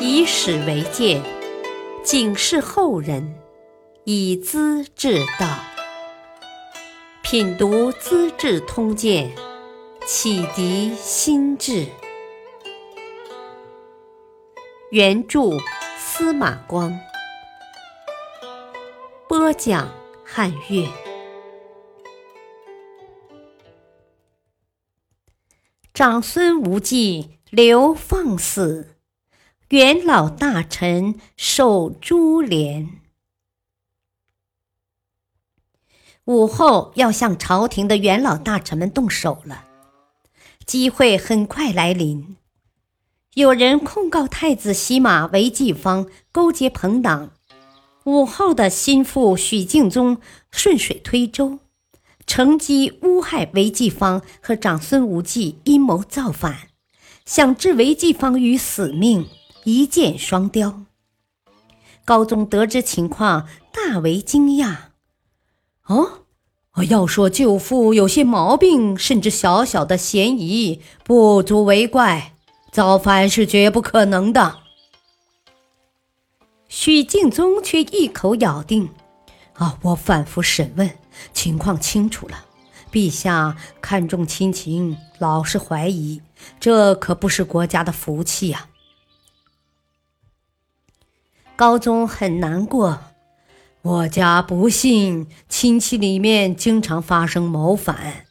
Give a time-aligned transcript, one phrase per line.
[0.00, 1.22] 以史为鉴，
[2.02, 3.34] 警示后人，
[4.04, 5.46] 以资治道。
[7.22, 9.30] 品读《资治通鉴》，
[10.06, 11.86] 启迪心智。
[14.90, 15.40] 原著
[15.98, 16.98] 司马光，
[19.28, 19.88] 播讲
[20.24, 20.88] 汉乐。
[25.92, 28.96] 长孙无忌流放死，
[29.70, 33.00] 元老大臣受株连。
[36.24, 39.66] 武后要向朝廷的元老大臣们动手了，
[40.64, 42.38] 机会很快来临。
[43.34, 47.32] 有人控告太子洗马为继方勾结朋党，
[48.04, 50.16] 武后的心腹许敬宗
[50.50, 51.58] 顺水推舟。
[52.26, 56.68] 乘机诬害韦继方和长孙无忌阴谋造反，
[57.26, 59.28] 想置韦继方于死命，
[59.68, 60.84] 一箭双雕。
[62.02, 64.74] 高宗得知情况，大为惊讶。
[65.84, 66.20] 哦，
[66.88, 72.32] 要说舅父有些毛病，甚至小小的嫌疑，不足为怪，
[72.72, 74.60] 造反是绝不可能的。
[76.66, 78.88] 许敬宗却一口咬定。
[79.52, 79.78] 啊！
[79.82, 80.90] 我反复审问，
[81.34, 82.46] 情况清楚了。
[82.90, 86.22] 陛下看重亲情，老是怀疑，
[86.58, 88.66] 这可不是国家的福气呀。
[91.58, 93.00] 高宗很难过，
[93.82, 98.26] 我家不幸亲戚里面经常发生谋反，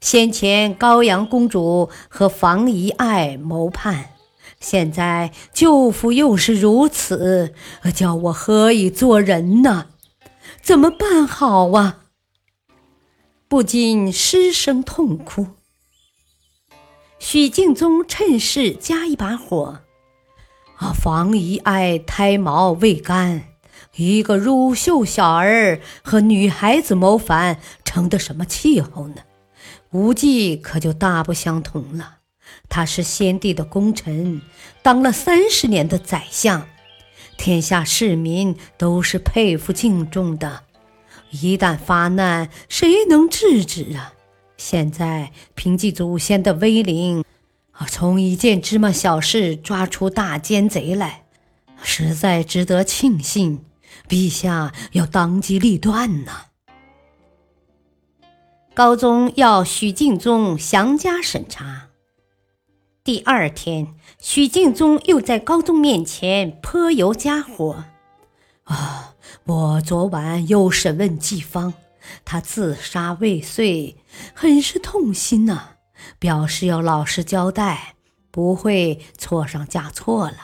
[0.00, 4.12] 先前高阳公主和房遗爱谋叛，
[4.60, 7.52] 现在舅父又是如此，
[7.94, 9.88] 叫我何以做人呢？
[10.62, 12.04] 怎么办好啊？
[13.46, 15.48] 不禁失声痛哭。
[17.18, 19.80] 许敬宗趁势加一把火
[20.80, 23.42] ：“啊，房遗爱胎毛未干，
[23.96, 29.16] 一个乳臭小儿和女孩子谋反，成的什么气候呢？
[29.90, 32.16] 无忌可就大不相同了。
[32.70, 34.40] 他是先帝的功臣，
[34.82, 36.66] 当了三十年的宰相。”
[37.36, 40.62] 天下市民都是佩服敬重的，
[41.30, 44.14] 一旦发难，谁能制止啊？
[44.56, 47.22] 现在凭借祖先的威灵，
[47.86, 51.24] 从一件芝麻小事抓出大奸贼来，
[51.82, 53.64] 实在值得庆幸。
[54.08, 56.46] 陛下要当机立断呐！
[58.74, 61.88] 高宗要许敬宗详加审查。
[63.04, 67.84] 第二天，许敬宗又在高宗面前泼油加火。
[68.64, 69.14] 啊，
[69.44, 71.74] 我昨晚又审问季方，
[72.24, 73.96] 他自杀未遂，
[74.34, 75.76] 很是痛心呐，
[76.18, 77.94] 表示要老实交代，
[78.30, 80.36] 不会错上加错了。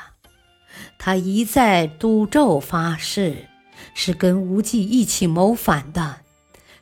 [0.98, 3.48] 他一再赌咒发誓，
[3.94, 6.16] 是跟无忌一起谋反的。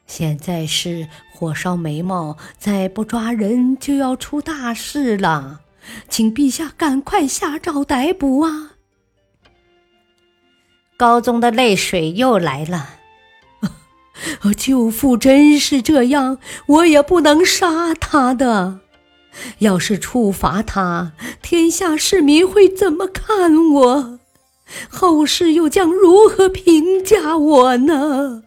[0.06, 5.62] 现在是火烧眉毛，再不抓人就要出大事了。
[6.08, 8.72] 请陛下赶快下诏逮捕啊！
[10.96, 13.00] 高宗的泪水又来了。
[14.56, 18.80] 舅父真是这样，我也不能杀他的。
[19.58, 24.20] 要是处罚他，天下市民会怎么看我？
[24.88, 28.44] 后世又将如何评价我呢？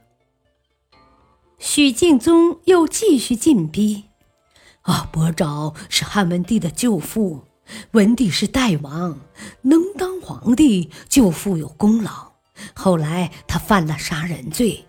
[1.60, 4.06] 许敬宗又继续进逼。
[4.84, 7.44] 啊，伯昭是汉文帝的舅父，
[7.92, 9.20] 文帝是代王，
[9.64, 12.32] 能当皇帝，舅父有功劳。
[12.74, 14.86] 后来他犯了杀人罪，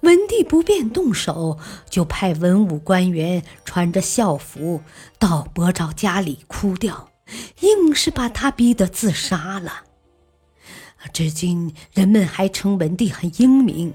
[0.00, 1.58] 文帝不便动手，
[1.88, 4.82] 就派文武官员穿着孝服
[5.18, 7.10] 到伯昭家里哭掉，
[7.60, 9.84] 硬是把他逼得自杀了。
[11.12, 13.94] 至今人们还称文帝很英明，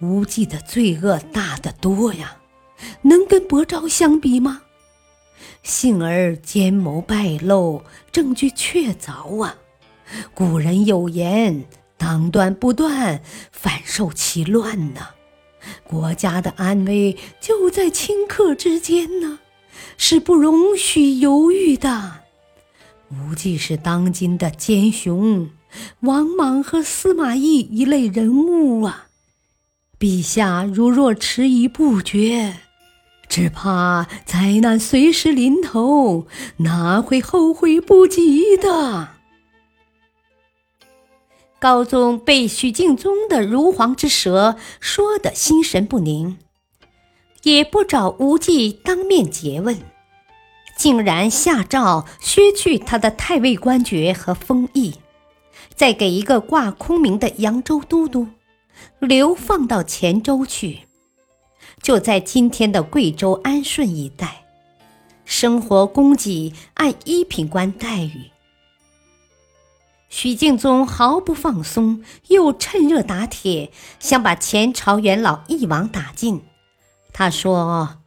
[0.00, 2.36] 无忌的罪恶大得多呀。
[3.02, 4.62] 能跟伯昭相比吗？
[5.62, 9.56] 幸而奸谋败露，证据确凿啊！
[10.34, 11.64] 古人有言
[12.02, 13.22] ：“当断不断，
[13.52, 15.10] 反受其乱呐。”
[15.86, 19.38] 国家的安危就在顷刻之间呢，
[19.96, 22.24] 是不容许犹豫的。
[23.08, 25.50] 无忌是当今的奸雄，
[26.00, 29.06] 王莽和司马懿一类人物啊！
[30.00, 32.56] 陛下如若迟疑不决，
[33.28, 36.26] 只怕灾难随时临头，
[36.56, 39.10] 哪会后悔不及的？
[41.62, 46.36] 高宗被许敬宗的如簧之舌说得心神不宁，
[47.44, 49.78] 也不找无忌当面诘问，
[50.76, 54.94] 竟然下诏削去他的太尉官爵和封邑，
[55.76, 58.26] 再给一个挂空名的扬州都督，
[58.98, 60.80] 流放到黔州去，
[61.80, 64.46] 就在今天的贵州安顺一带，
[65.24, 68.31] 生活供给按一品官待遇。
[70.14, 76.42] 许敬宗毫不放松，又趁热打铁，想把前朝元老一网打尽。
[77.14, 77.98] 他说：“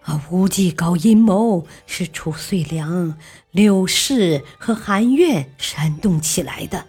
[0.00, 3.18] 啊，无忌搞阴谋是褚遂良、
[3.50, 6.86] 柳氏和韩苑煽动起来的，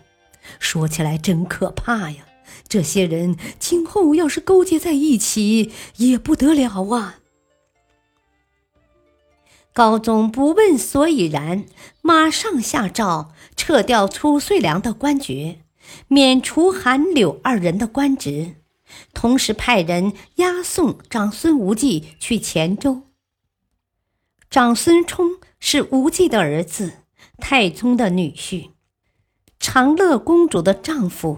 [0.58, 2.24] 说起来真可怕呀！
[2.70, 7.16] 这些人今后要是勾结在一起，也不得了啊！”
[9.78, 11.64] 高宗不问所以然，
[12.02, 15.60] 马上下诏撤掉褚遂良的官爵，
[16.08, 18.56] 免除韩柳二人的官职，
[19.14, 23.04] 同时派人押送长孙无忌去黔州。
[24.50, 26.94] 长孙冲是无忌的儿子，
[27.38, 28.70] 太宗的女婿，
[29.60, 31.38] 长乐公主的丈夫，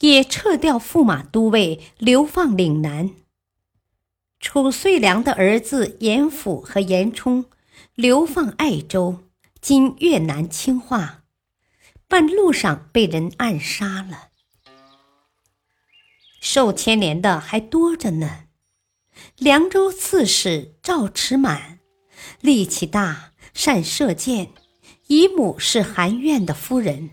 [0.00, 3.12] 也撤掉驸马都尉，流放岭南。
[4.38, 7.46] 褚遂良的儿子严辅和严冲。
[7.96, 9.20] 流放爱州，
[9.60, 11.22] 今越南清化，
[12.08, 14.30] 半路上被人暗杀了。
[16.40, 18.46] 受牵连的还多着呢。
[19.36, 21.78] 凉州刺史赵持满，
[22.40, 24.50] 力气大，善射箭，
[25.06, 27.10] 姨母是韩苑的夫人，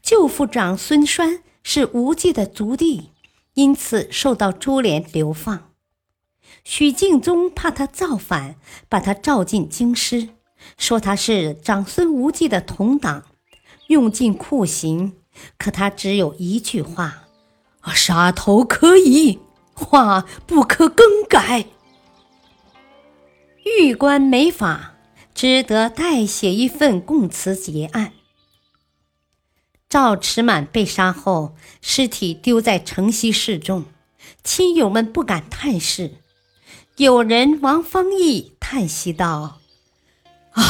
[0.00, 3.10] 舅父长孙栓是无忌的族弟，
[3.54, 5.72] 因此受到株连流放。
[6.68, 8.56] 许敬宗怕他造反，
[8.88, 10.30] 把他召进京师，
[10.76, 13.22] 说他是长孙无忌的同党，
[13.86, 15.14] 用尽酷刑。
[15.56, 17.28] 可他只有一句话
[17.94, 19.38] ：“杀头可以，
[19.74, 21.66] 话不可更改。”
[23.62, 24.96] 狱官没法，
[25.32, 28.12] 只得代写一份供词结案。
[29.88, 33.84] 赵持满被杀后，尸体丢在城西示众，
[34.42, 36.16] 亲友们不敢探视。
[36.96, 39.60] 有人王方义叹息道
[40.52, 40.62] ：“唉，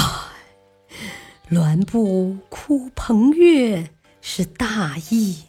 [1.51, 3.91] 栾布哭彭越
[4.21, 5.45] 是大义，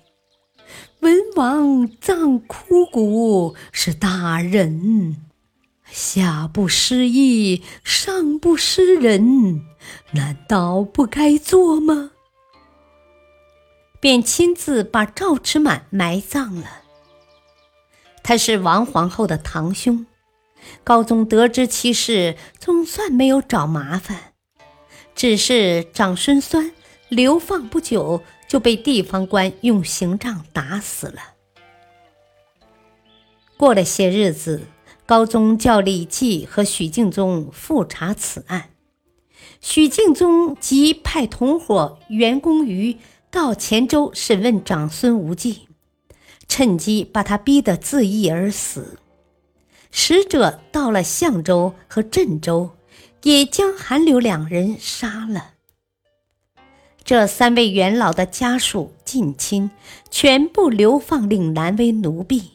[0.99, 5.17] 文王葬枯骨是大仁，
[5.85, 9.61] 下不失义，上不失仁，
[10.11, 12.11] 难道不该做吗？”
[13.99, 16.83] 便亲自把赵持满埋葬了。
[18.21, 20.05] 他是王皇后的堂兄。
[20.83, 24.33] 高宗得知其事，总算没有找麻烦，
[25.15, 26.71] 只是长孙酸
[27.09, 31.21] 流放不久就被地方官用刑杖打死了。
[33.57, 34.67] 过了些日子，
[35.05, 38.69] 高宗叫李绩和许敬宗复查此案，
[39.61, 42.97] 许敬宗即派同伙袁公瑜
[43.31, 45.67] 到黔州审问长孙无忌，
[46.47, 48.99] 趁机把他逼得自缢而死。
[49.91, 52.71] 使者到了相州和镇州，
[53.23, 55.53] 也将韩柳两人杀了。
[57.03, 59.71] 这三位元老的家属近亲
[60.11, 62.51] 全部流放岭南为奴婢。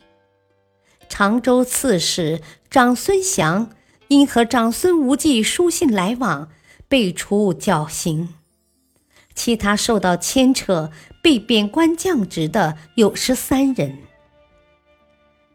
[1.08, 2.40] 常州刺史
[2.70, 3.70] 长孙祥
[4.08, 6.50] 因和长孙无忌书信来往，
[6.86, 8.34] 被处绞刑。
[9.34, 10.92] 其他受到牵扯
[11.22, 13.98] 被贬官降职的有十三人。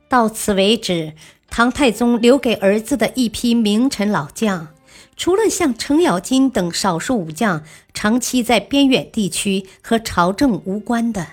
[0.10, 1.14] 到此为止。
[1.50, 4.68] 唐太宗留给儿子的一批名臣老将，
[5.16, 7.64] 除了像程咬金等少数武将
[7.94, 11.26] 长期在边远地区和朝政无关的，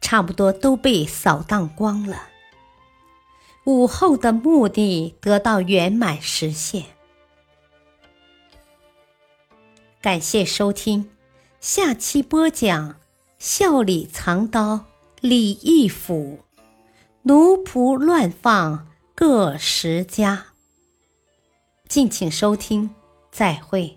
[0.00, 2.28] 差不多都被扫荡光了。
[3.64, 6.84] 武后的目的得到圆满实现。
[10.02, 11.08] 感谢收听，
[11.60, 12.96] 下期播讲：
[13.38, 14.84] 笑里藏刀，
[15.22, 16.40] 李义府，
[17.22, 18.88] 奴仆乱放。
[19.16, 20.46] 各十家，
[21.88, 22.90] 敬请收听，
[23.30, 23.96] 再会。